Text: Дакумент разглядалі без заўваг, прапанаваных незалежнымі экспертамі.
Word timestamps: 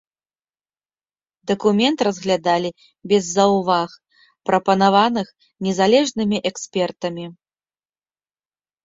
Дакумент 1.49 1.99
разглядалі 2.07 2.71
без 3.11 3.23
заўваг, 3.37 3.89
прапанаваных 4.51 5.27
незалежнымі 5.69 6.37
экспертамі. 6.53 7.25